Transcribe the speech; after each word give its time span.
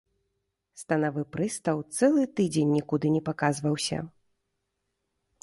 Станавы 0.81 1.21
прыстаў 1.35 1.77
цэлы 1.97 2.23
тыдзень 2.41 2.73
нікуды 2.79 3.07
не 3.19 3.23
паказваўся. 3.29 4.01